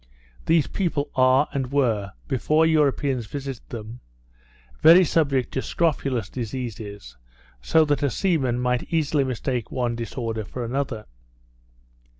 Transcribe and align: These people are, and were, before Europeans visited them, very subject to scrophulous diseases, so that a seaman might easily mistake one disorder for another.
These 0.47 0.65
people 0.65 1.11
are, 1.13 1.47
and 1.53 1.71
were, 1.71 2.13
before 2.27 2.65
Europeans 2.65 3.27
visited 3.27 3.61
them, 3.69 3.99
very 4.81 5.03
subject 5.03 5.51
to 5.51 5.61
scrophulous 5.61 6.27
diseases, 6.27 7.17
so 7.61 7.85
that 7.85 8.01
a 8.01 8.09
seaman 8.09 8.59
might 8.59 8.91
easily 8.91 9.23
mistake 9.23 9.69
one 9.71 9.95
disorder 9.95 10.43
for 10.43 10.65
another. 10.65 11.05